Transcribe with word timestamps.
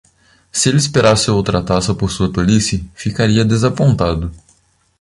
Se 0.51 0.69
ele 0.69 0.79
esperasse 0.79 1.29
outra 1.29 1.61
taça 1.61 1.93
por 1.93 2.09
sua 2.09 2.27
tolice, 2.27 2.83
ficaria 2.95 3.45
desapontado! 3.45 4.31